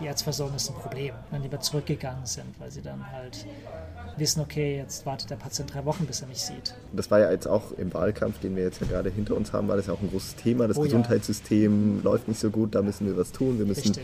[0.00, 1.14] die Ärzteversorgung ist ein Problem.
[1.14, 3.46] Und dann lieber zurückgegangen sind, weil sie dann halt
[4.16, 6.74] wissen, okay, jetzt wartet der Patient drei Wochen, bis er mich sieht.
[6.92, 9.68] Das war ja jetzt auch im Wahlkampf, den wir jetzt ja gerade hinter uns haben,
[9.68, 10.68] war das ja auch ein großes Thema.
[10.68, 12.02] Das oh, Gesundheitssystem ja.
[12.02, 13.58] läuft nicht so gut, da müssen wir was tun.
[13.58, 13.94] Wir müssen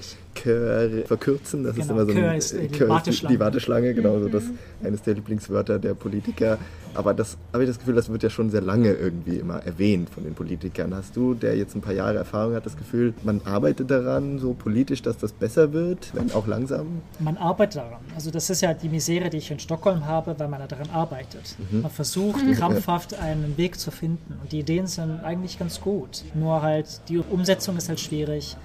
[0.46, 1.64] Kör verkürzen.
[1.64, 3.34] Das genau, ist immer so ein, ist die, Kör Warteschlange.
[3.34, 4.44] die Warteschlange, genau, so das
[4.82, 6.58] eines der Lieblingswörter der Politiker.
[6.94, 10.08] Aber das habe ich das Gefühl, das wird ja schon sehr lange irgendwie immer erwähnt
[10.08, 10.94] von den Politikern.
[10.94, 14.54] Hast du, der jetzt ein paar Jahre Erfahrung hat, das Gefühl, man arbeitet daran, so
[14.54, 17.02] politisch, dass das besser wird, wenn auch langsam?
[17.18, 18.00] Man arbeitet daran.
[18.14, 21.56] Also das ist ja die Misere, die ich in Stockholm habe, weil man daran arbeitet.
[21.70, 21.82] Mhm.
[21.82, 22.52] Man versucht mhm.
[22.52, 24.38] krampfhaft einen Weg zu finden.
[24.40, 26.24] Und die Ideen sind eigentlich ganz gut.
[26.34, 28.56] Nur halt die Umsetzung ist halt schwierig.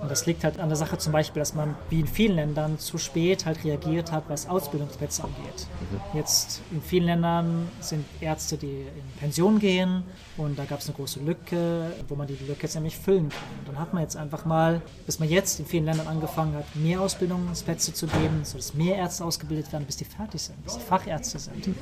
[0.00, 2.78] Und das liegt halt an der Sache zum Beispiel, dass man wie in vielen Ländern
[2.78, 5.66] zu spät halt reagiert hat, was Ausbildungsplätze angeht.
[5.80, 6.18] Mhm.
[6.18, 10.04] Jetzt in vielen Ländern sind Ärzte, die in Pension gehen
[10.36, 13.58] und da gab es eine große Lücke, wo man die Lücke jetzt nämlich füllen kann.
[13.60, 16.76] Und dann hat man jetzt einfach mal, bis man jetzt in vielen Ländern angefangen hat,
[16.76, 20.84] mehr Ausbildungsplätze zu geben, sodass mehr Ärzte ausgebildet werden, bis die fertig sind, bis die
[20.84, 21.66] Fachärzte sind.
[21.68, 21.74] Mhm.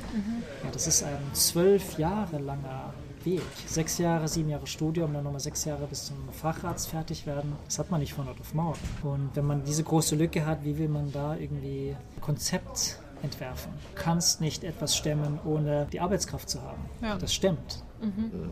[0.63, 2.93] Ja, das ist ein zwölf Jahre langer
[3.25, 3.41] Weg.
[3.67, 7.53] Sechs Jahre, sieben Jahre Studium, dann nochmal sechs Jahre bis zum Facharzt fertig werden.
[7.65, 8.79] Das hat man nicht von heute auf morgen.
[9.03, 13.71] Und wenn man diese große Lücke hat, wie will man da irgendwie Konzept entwerfen?
[13.95, 16.83] Du kannst nicht etwas stemmen, ohne die Arbeitskraft zu haben.
[17.01, 17.17] Ja.
[17.17, 17.83] Das stimmt.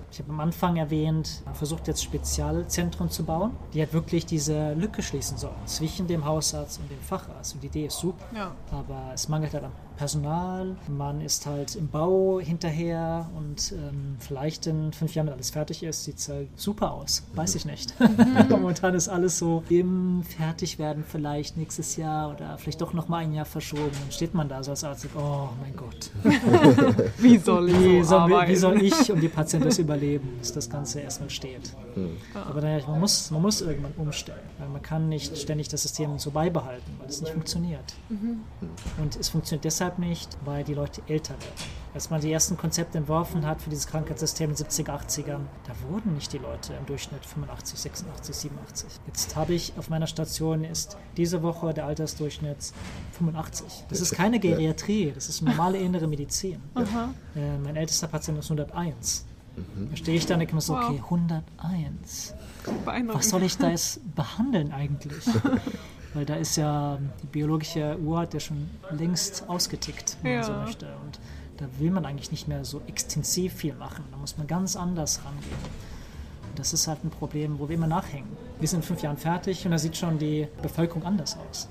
[0.09, 4.73] Ich habe am Anfang erwähnt, man versucht jetzt Spezialzentren zu bauen, die halt wirklich diese
[4.73, 7.53] Lücke schließen sollen zwischen dem Hausarzt und dem Facharzt.
[7.53, 8.55] Und die Idee ist super, Ja.
[8.71, 10.75] aber es mangelt halt an Personal.
[10.88, 15.84] Man ist halt im Bau hinterher und ähm, vielleicht in fünf Jahren, wenn alles fertig
[15.84, 17.23] ist, sieht es halt super aus.
[17.34, 17.93] Weiß ich nicht.
[18.49, 23.17] Momentan ist alles so im fertig werden vielleicht nächstes Jahr oder vielleicht doch noch mal
[23.17, 23.91] ein Jahr verschoben.
[24.01, 26.12] Dann steht man da so als Arzt, oh mein Gott.
[27.17, 30.51] Wie soll ich Wie so soll, wie soll ich und die Patienten das überleben, bis
[30.51, 31.73] das Ganze erstmal steht?
[32.34, 34.39] Aber naja, man muss, man muss irgendwann umstellen.
[34.60, 37.93] Weil man kann nicht ständig das System so beibehalten, weil es nicht funktioniert.
[39.01, 41.84] Und es funktioniert deshalb nicht, weil die Leute älter werden.
[41.93, 45.74] Als man die ersten Konzepte entworfen hat für dieses Krankheitssystem in den 70er, 80ern, da
[45.88, 48.89] wurden nicht die Leute im Durchschnitt 85, 86, 87.
[49.06, 52.74] Jetzt habe ich auf meiner Station ist diese Woche der Altersdurchschnitt
[53.12, 53.86] 85.
[53.89, 56.62] Das ist keine Geriatrie, das ist normale innere Medizin.
[57.36, 59.26] Äh, mein ältester Patient ist 101.
[59.56, 62.34] Da stehe ich da und denke mir so, okay, 101.
[62.86, 63.24] Beeindruckend.
[63.24, 65.26] Was soll ich da jetzt behandeln eigentlich?
[66.13, 70.52] Weil da ist ja die biologische Uhr hat ja schon längst ausgetickt, wenn man so
[70.52, 70.60] Ja.
[70.63, 70.86] möchte.
[71.04, 71.19] Und
[71.58, 74.04] da will man eigentlich nicht mehr so extensiv viel machen.
[74.12, 75.58] Da muss man ganz anders rangehen.
[76.49, 78.30] Und das ist halt ein Problem, wo wir immer nachhängen.
[78.60, 81.67] Wir sind in fünf Jahren fertig und da sieht schon die Bevölkerung anders aus.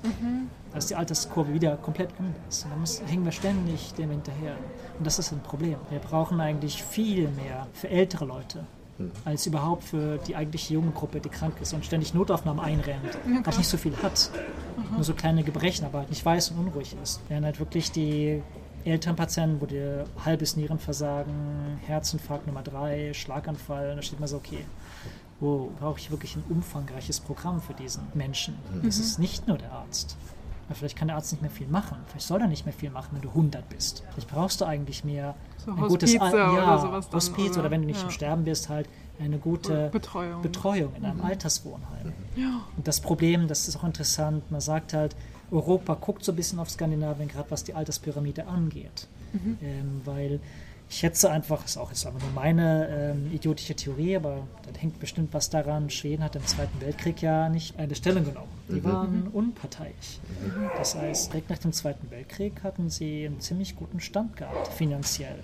[0.71, 2.63] Da ist die Alterskurve wieder komplett anders.
[2.65, 4.55] Und da muss, hängen wir ständig dem hinterher.
[4.97, 5.77] Und das ist ein Problem.
[5.89, 8.65] Wir brauchen eigentlich viel mehr für ältere Leute
[9.25, 13.57] als überhaupt für die eigentliche junge Gruppe, die krank ist und ständig Notaufnahmen einrennt, halt
[13.57, 14.29] nicht so viel hat.
[14.91, 17.19] Nur so kleine Gebrechen, aber halt nicht weiß und unruhig ist.
[17.27, 18.41] Während halt wirklich die
[18.85, 21.33] älteren Patienten, wo dir halbes Nierenversagen,
[21.85, 24.65] Herzinfarkt Nummer 3, Schlaganfall, und da steht man so, okay,
[25.39, 28.55] wo brauche ich wirklich ein umfangreiches Programm für diesen Menschen?
[28.87, 30.15] Es ist nicht nur der Arzt.
[30.67, 31.97] Weil vielleicht kann der Arzt nicht mehr viel machen.
[32.07, 34.03] Vielleicht soll er nicht mehr viel machen, wenn du 100 bist.
[34.11, 37.59] Vielleicht brauchst du eigentlich mehr So ein gutes Al- oder ja, sowas dann, Hospiz oder,
[37.61, 37.71] oder?
[37.71, 38.05] wenn du nicht Ja.
[38.05, 38.87] im Sterben bist, halt
[39.19, 40.41] eine gute Betreuung.
[40.41, 42.13] Betreuung in einem Alterswohnheim.
[42.35, 42.61] Ja.
[42.75, 45.15] Und das Problem, das ist auch interessant, man sagt halt,
[45.51, 49.07] Europa guckt so ein bisschen auf Skandinavien, gerade was die Alterspyramide angeht.
[49.61, 50.39] Ähm, weil
[50.93, 54.99] ich schätze einfach, ist auch jetzt aber nur meine ähm, idiotische Theorie, aber da hängt
[54.99, 55.89] bestimmt was daran.
[55.89, 58.47] Schweden hat im Zweiten Weltkrieg ja nicht eine Stellung genommen.
[58.69, 60.19] Die waren unparteiisch.
[60.77, 65.39] Das heißt, direkt nach dem Zweiten Weltkrieg hatten sie einen ziemlich guten Stand gehabt, finanziell.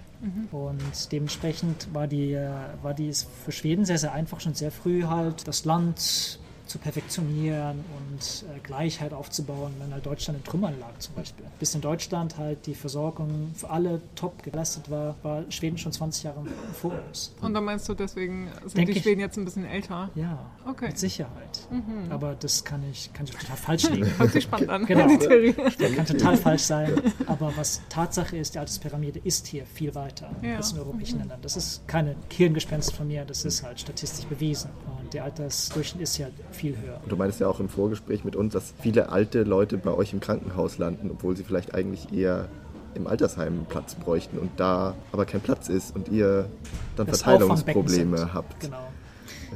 [0.51, 2.49] Und dementsprechend war die, äh,
[2.83, 6.77] war die es für Schweden sehr, sehr einfach, schon sehr früh halt das Land zu
[6.77, 11.45] perfektionieren und äh, Gleichheit aufzubauen, wenn halt Deutschland in Trümmern lag zum Beispiel.
[11.59, 16.23] Bis in Deutschland halt die Versorgung für alle top geleistet war, war Schweden schon 20
[16.23, 17.33] Jahre im Voraus.
[17.41, 20.09] Und dann meinst du, deswegen sind Denk die ich- Schweden jetzt ein bisschen älter?
[20.15, 20.87] Ja, Okay.
[20.87, 21.67] mit Sicherheit.
[22.09, 24.05] Aber das kann ich, kann ich total falsch liegen.
[24.19, 25.07] Hört sich spannend an, Genau.
[25.07, 25.55] die Theorie.
[25.79, 26.93] Der kann total falsch sein.
[27.25, 30.57] Aber was Tatsache ist, die Alterspyramide ist hier viel weiter Ja.
[30.57, 31.39] als in europäischen Ländern.
[31.41, 34.69] Das ist keine Hirngespenst von mir, das ist halt statistisch bewiesen.
[35.01, 36.99] Und der Altersdurchschnitt ist ja viel höher.
[37.03, 40.13] Und du meintest ja auch im Vorgespräch mit uns, dass viele alte Leute bei euch
[40.13, 42.47] im Krankenhaus landen, obwohl sie vielleicht eigentlich eher
[42.95, 46.49] im Altersheim Platz bräuchten und da aber kein Platz ist und ihr
[46.95, 48.59] dann Das Verteilungsprobleme habt.
[48.61, 48.87] Genau.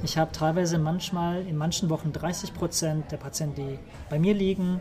[0.03, 4.79] Ich habe teilweise manchmal, in manchen Wochen 30 Prozent der Patienten, die bei mir liegen,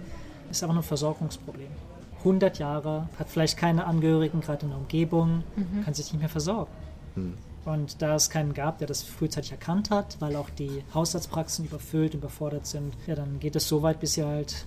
[0.50, 1.70] ist aber nur ein Versorgungsproblem.
[2.18, 5.42] 100 Jahre, hat vielleicht keine Angehörigen, gerade in der Umgebung,
[5.84, 6.70] kann sich nicht mehr versorgen.
[7.64, 12.14] Und da es keinen gab, der das frühzeitig erkannt hat, weil auch die Hausarztpraxen überfüllt,
[12.14, 14.66] überfordert sind, ja, dann geht es so weit, bis sie halt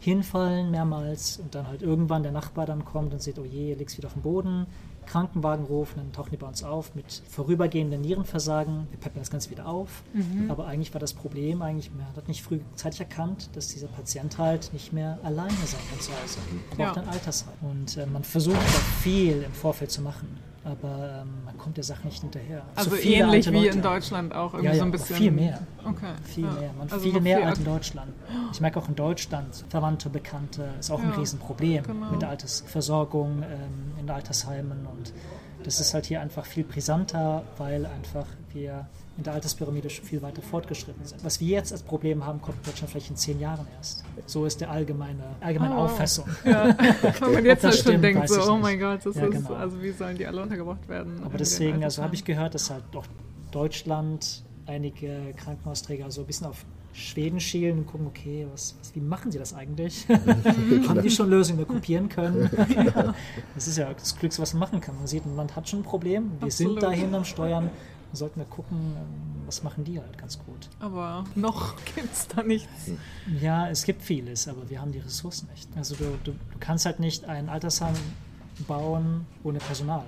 [0.00, 3.96] hinfallen mehrmals und dann halt irgendwann der Nachbar dann kommt und sieht, oh je, liegst
[3.96, 4.66] wieder auf dem Boden,
[5.06, 9.50] Krankenwagen rufen, dann tauchen die bei uns auf mit vorübergehenden Nierenversagen, wir peppen das Ganze
[9.50, 10.02] wieder auf.
[10.48, 14.70] Aber eigentlich war das Problem, eigentlich, man hat nicht frühzeitig erkannt, dass dieser Patient halt
[14.74, 16.38] nicht mehr alleine sein kann zu Hause.
[16.70, 17.02] Er braucht Ja.
[17.02, 17.52] ein Altersheim.
[17.62, 21.84] Und äh, man versucht da viel im Vorfeld zu machen, aber ähm, man kommt der
[21.84, 22.62] Sache nicht hinterher.
[22.74, 25.16] Also viele ähnlich wie in Deutschland auch irgendwie Ja, ja, so ein bisschen.
[25.16, 25.60] viel mehr.
[25.84, 26.12] Okay.
[26.24, 26.52] Viel ja.
[26.52, 28.12] mehr, man Also viel mehr viel als in Deutschland.
[28.52, 32.10] Ich merke auch in Deutschland, Verwandte, Bekannte, ist auch ein Riesenproblem genau.
[32.10, 35.12] mit der Altersversorgung ähm, in Altersheimen und
[35.64, 40.22] das ist halt hier einfach viel brisanter, weil einfach wir in der Alterspyramide schon viel
[40.22, 41.24] weiter fortgeschritten sind.
[41.24, 44.04] Was wir jetzt als Problem haben, kommt in Deutschland vielleicht in zehn Jahren erst.
[44.26, 45.80] So ist der allgemeine, allgemeine Oh.
[45.84, 46.24] Auffassung.
[46.44, 46.76] Ja,
[47.20, 49.54] wenn man jetzt halt schon denkt, so, oh mein Gott, das Ja, ist, genau.
[49.54, 51.22] also wie sollen die alle untergebracht werden?
[51.24, 53.04] Aber deswegen, also habe ich gehört, dass halt auch
[53.52, 59.00] Deutschland einige Krankenhausträger so ein bisschen auf Schweden schielen und gucken, okay, was, was, wie
[59.00, 60.06] machen sie das eigentlich?
[60.88, 62.48] Haben die schon Lösungen die wir kopieren können?
[63.54, 64.96] das ist ja das Glück, was man machen kann.
[64.96, 66.74] Man sieht, ein Land hat schon ein Problem, wir Absolut.
[66.74, 68.96] sind dahin am Steuern, dann sollten wir gucken,
[69.44, 70.70] was machen die halt ganz gut.
[70.78, 72.92] Aber noch gibt es da nichts.
[73.40, 75.68] Ja, es gibt vieles, aber wir haben die Ressourcen nicht.
[75.76, 77.94] Also du, du, du kannst halt nicht ein Altersheim
[78.68, 80.04] bauen ohne Personal.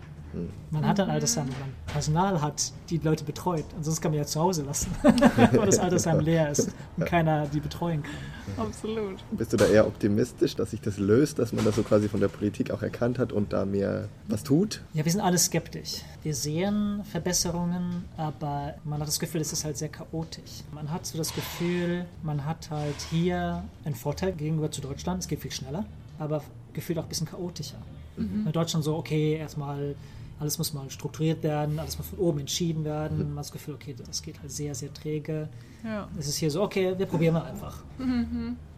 [0.71, 3.65] Man hat ein Altersheim, wenn man Personal hat, die Leute betreut.
[3.77, 7.61] Ansonsten kann man ja zu Hause lassen, weil das Altersheim leer ist und keiner die
[7.61, 8.67] betreuen kann.
[8.67, 9.19] Absolut.
[9.33, 12.21] Bist du da eher optimistisch, dass sich das löst, dass man das so quasi von
[12.21, 14.83] der Politik auch erkannt hat und da mehr was tut?
[14.95, 16.03] Ja, wir sind alle skeptisch.
[16.23, 20.63] Wir sehen Verbesserungen, aber man hat das Gefühl, es ist halt sehr chaotisch.
[20.73, 25.23] Man hat so das Gefühl, man hat halt hier einen Vorteil gegenüber zu Deutschland.
[25.23, 25.85] Es geht viel schneller,
[26.19, 27.79] aber gefühlt auch ein bisschen chaotischer.
[28.19, 29.95] In Deutschland so, okay, erstmal
[30.39, 33.19] alles muss mal strukturiert werden, alles muss von oben entschieden werden.
[33.19, 35.49] Man hat das Gefühl, okay, das geht halt sehr, sehr träge.
[35.83, 36.09] Ja.
[36.19, 37.83] Es ist hier so, okay, wir probieren mal einfach.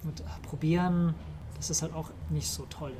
[0.04, 1.14] Und äh, probieren,
[1.56, 2.92] das ist halt auch nicht so toll.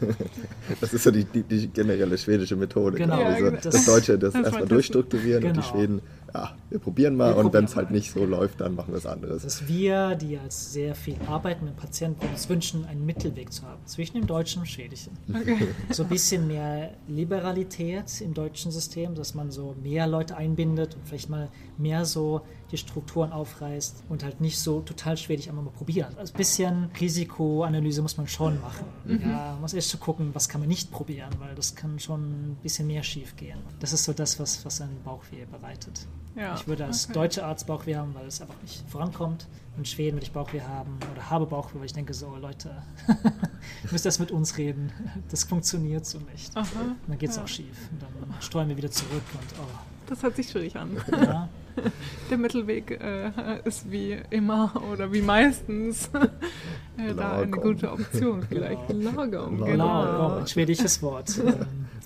[0.00, 0.14] Immer.
[0.80, 2.98] Das ist so die, die, die generelle schwedische Methode.
[2.98, 3.14] Genau.
[3.22, 3.60] Also Ja, genau.
[3.62, 5.72] das Deutsche, das, Das erstmal durchstrukturieren und die Genau.
[5.72, 6.00] Schweden,
[6.34, 8.96] ja, wir probieren mal Wir und wenn es halt nicht so läuft, dann machen wir
[8.96, 9.42] was anderes.
[9.42, 13.80] Dass wir, die als sehr viel arbeiten mit Patienten, uns wünschen, einen Mittelweg zu haben
[13.84, 15.12] zwischen dem Deutschen und dem Schwedischen.
[15.28, 15.58] Okay.
[15.90, 21.06] So ein bisschen mehr Liberalität im deutschen System, dass man so mehr Leute einbindet und
[21.06, 22.40] vielleicht mal mehr so
[22.70, 26.14] die Strukturen aufreißt und halt nicht so total schwedisch einmal mal probieren.
[26.18, 28.71] Also ein bisschen Risikoanalyse muss man schon machen.
[29.06, 32.52] Ja, man muss erst so gucken, was kann man nicht probieren, weil das kann schon
[32.52, 33.58] ein bisschen mehr schief gehen.
[33.80, 36.06] Das ist so das, was, was einen Bauchweh bereitet.
[36.34, 37.12] Ja, Ich würde als okay.
[37.14, 39.46] deutscher Arzt Bauchweh haben, weil es einfach nicht vorankommt.
[39.76, 42.70] In Schweden würde ich Bauchweh haben oder habe Bauchweh, weil ich denke so, Leute,
[43.08, 44.92] ihr müsst erst mit uns reden.
[45.30, 46.56] Das funktioniert so nicht.
[46.56, 46.66] Aha.
[47.06, 47.42] Dann geht es Ja.
[47.42, 47.88] auch schief.
[47.90, 50.96] Und dann streuen wir wieder zurück und oh, Das hört sich schwierig an.
[51.10, 51.48] ja.
[52.30, 56.10] Der Mittelweg äh, ist wie immer oder wie meistens
[56.98, 58.88] äh, da eine gute Option vielleicht.
[58.92, 59.56] Lagom, Lagom.
[59.64, 59.66] genau.
[60.02, 61.40] Genau, ein schwedisches Wort.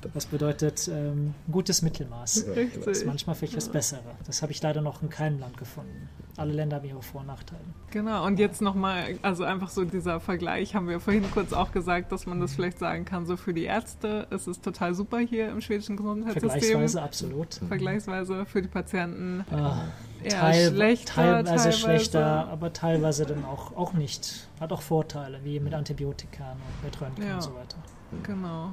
[0.07, 2.35] Ähm, Das bedeutet ähm, gutes Mittelmaß.
[2.35, 3.07] Das ist Richtig.
[3.07, 4.03] manchmal vielleicht das Bessere.
[4.27, 6.09] Das habe ich leider noch in keinem Land gefunden.
[6.37, 7.63] Alle Länder haben ihre Vor- und Nachteile.
[7.91, 12.13] Genau, und jetzt nochmal, also einfach so dieser Vergleich, haben wir vorhin kurz auch gesagt,
[12.13, 15.49] dass man das vielleicht sagen kann, so für die Ärzte ist es total super hier
[15.49, 16.51] im schwedischen Gesundheitssystem.
[16.51, 17.55] Vergleichsweise absolut.
[17.67, 19.89] Vergleichsweise für die Patienten Ah,
[20.29, 24.49] Teil, schlechter, teilweise, schlechter, aber teilweise dann auch, auch nicht.
[24.61, 27.35] Hat auch Vorteile, wie mit Antibiotika und mit Röntgen Ja.
[27.37, 27.77] und so weiter.
[28.23, 28.71] Genau.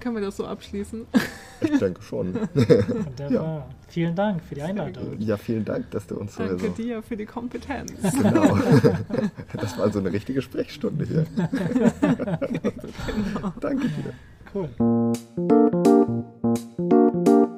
[0.00, 1.06] Können wir das so abschließen?
[1.60, 2.34] Ich denke schon.
[2.54, 3.68] Wunderbar.
[3.86, 5.14] Vielen Dank für die Einladung.
[5.20, 6.44] Ja, vielen Dank, dass du uns so.
[6.44, 7.92] Danke so dir für die Kompetenz.
[8.20, 8.58] genau.
[9.52, 11.24] Das war so eine richtige Sprechstunde hier.
[13.60, 14.12] Danke dir.
[14.52, 14.68] Cool.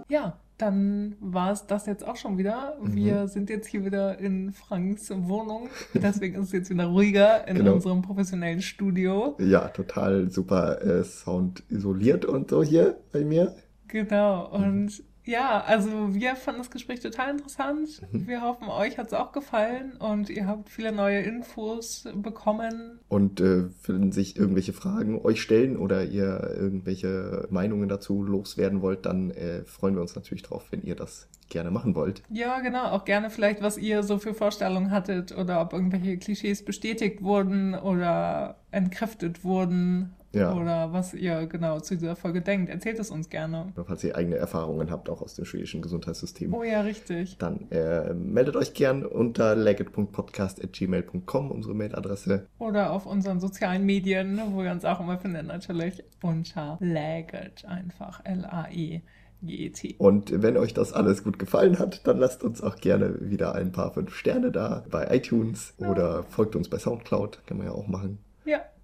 [0.08, 2.76] Ja, dann war es das jetzt auch schon wieder.
[2.80, 2.94] Mhm.
[2.94, 5.68] Wir sind jetzt hier wieder in Franks Wohnung.
[5.94, 7.74] Deswegen ist es jetzt wieder ruhiger in Genau.
[7.74, 9.36] unserem professionellen Studio.
[9.40, 13.54] Ja, total super äh, Sound isoliert und so hier bei mir.
[13.88, 14.48] Genau.
[14.50, 18.02] Und ja, also wir fanden das Gespräch total interessant.
[18.12, 18.26] Mhm.
[18.26, 23.00] Wir hoffen, euch hat es auch gefallen und ihr habt viele neue Infos bekommen.
[23.08, 29.06] Und äh, wenn sich irgendwelche Fragen euch stellen oder ihr irgendwelche Meinungen dazu loswerden wollt,
[29.06, 32.22] dann äh, freuen wir uns natürlich drauf, wenn ihr das gerne machen wollt.
[32.30, 32.84] Ja, genau.
[32.90, 37.74] Auch gerne vielleicht, was ihr so für Vorstellungen hattet oder ob irgendwelche Klischees bestätigt wurden
[37.74, 40.14] oder entkräftet wurden.
[40.34, 40.54] Ja.
[40.54, 42.70] Oder was ihr genau zu dieser Folge denkt.
[42.70, 43.72] Erzählt es uns gerne.
[43.74, 46.52] Oder falls ihr eigene Erfahrungen habt, auch aus dem schwedischen Gesundheitssystem.
[46.52, 47.38] Oh ja, richtig.
[47.38, 52.46] Dann äh, meldet euch gern unter legit.podcast.gmail.com, unsere Mailadresse.
[52.58, 58.24] Oder auf unseren sozialen Medien, wo ihr uns auch immer findet, natürlich unter Laget einfach.
[58.24, 59.96] L-A-E-G-E-T.
[59.98, 63.72] Und wenn euch das alles gut gefallen hat, dann lasst uns auch gerne wieder ein
[63.72, 67.86] paar fünf Sterne da bei iTunes oder folgt uns bei Soundcloud, kann man ja auch
[67.86, 68.23] machen.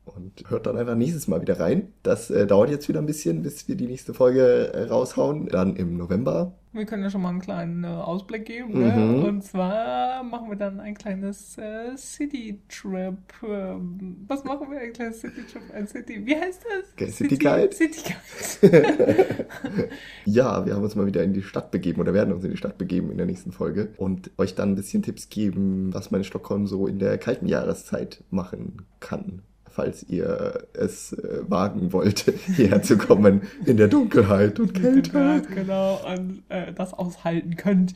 [0.04, 1.92] Und hört dann einfach nächstes Mal wieder rein.
[2.02, 5.46] Das äh, dauert jetzt wieder ein bisschen, bis wir die nächste Folge äh, raushauen.
[5.48, 6.54] Dann im November.
[6.72, 8.72] wir können ja schon mal einen kleinen äh, Ausblick geben.
[8.72, 8.92] Ne?
[8.92, 9.24] Mhm.
[9.24, 13.18] Und zwar machen wir dann ein kleines äh, City-Trip.
[13.46, 14.80] Ähm, was machen wir?
[14.80, 15.62] Ein kleines City-Trip?
[15.74, 16.26] Ein City...
[16.26, 16.92] Wie heißt das?
[16.94, 17.72] Okay, City Guide?
[17.72, 18.00] City
[18.60, 19.36] Guide.
[20.24, 22.56] Ja, wir haben uns mal wieder in die Stadt begeben oder werden uns in die
[22.56, 26.20] Stadt begeben in der nächsten Folge und euch dann ein bisschen Tipps geben, was man
[26.20, 29.42] in Stockholm so in der kalten Jahreszeit machen kann.
[29.70, 32.20] Falls ihr es äh, wagen wollt,
[32.56, 35.42] hierher zu kommen in der Dunkelheit und Kälte.
[35.54, 37.94] genau, und äh, das aushalten könnt.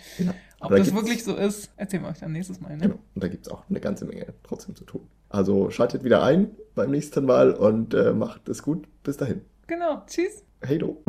[0.60, 2.76] Ob Aber da das wirklich so ist, erzählen wir euch dann nächstes Mal.
[2.76, 2.82] Ne?
[2.84, 2.98] Genau.
[3.14, 5.02] Und da gibt es auch eine ganze Menge trotzdem zu tun.
[5.28, 8.86] Also schaltet wieder ein beim nächsten Mal und äh, macht es gut.
[9.02, 9.42] Bis dahin.
[9.66, 10.02] genau.
[10.06, 10.44] Tschüss.
[10.62, 11.02] Hey do.